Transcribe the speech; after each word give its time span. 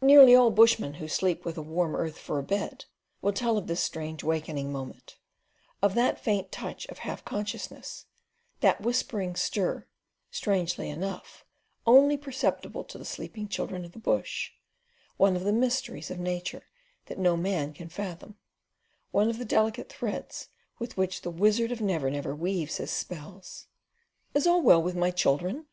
Nearly 0.00 0.34
all 0.34 0.50
bushmen 0.50 0.94
who 0.94 1.08
sleep 1.08 1.44
with 1.44 1.56
the 1.56 1.62
warm 1.62 1.94
earth 1.94 2.16
for 2.18 2.38
a 2.38 2.42
bed 2.42 2.86
will 3.20 3.34
tell 3.34 3.58
of 3.58 3.66
this 3.66 3.82
strange 3.82 4.24
wakening 4.24 4.72
moment, 4.72 5.18
of 5.82 5.94
that 5.94 6.18
faint 6.18 6.50
touch 6.50 6.86
of 6.86 7.00
half 7.00 7.22
consciousness, 7.22 8.06
that 8.60 8.80
whispering 8.80 9.36
stir, 9.36 9.86
strangely 10.30 10.88
enough, 10.88 11.44
only 11.86 12.16
perceptible 12.16 12.82
to 12.84 12.96
the 12.96 13.04
sleeping 13.04 13.46
children 13.46 13.84
of 13.84 13.92
the 13.92 13.98
bush 13.98 14.52
one 15.18 15.36
of 15.36 15.44
the 15.44 15.52
mysteries 15.52 16.10
of 16.10 16.18
nature 16.18 16.62
that 17.04 17.18
no 17.18 17.36
man 17.36 17.74
can 17.74 17.90
fathom, 17.90 18.38
one 19.10 19.28
of 19.28 19.36
the 19.36 19.44
delicate 19.44 19.90
threads 19.90 20.48
with 20.78 20.96
which 20.96 21.20
the 21.20 21.30
Wizard 21.30 21.70
of 21.70 21.82
Never 21.82 22.10
Never 22.10 22.34
weaves 22.34 22.78
his 22.78 22.90
spells. 22.90 23.66
"Is 24.32 24.46
all 24.46 24.62
well 24.62 24.80
my 24.94 25.10
children?" 25.10 25.66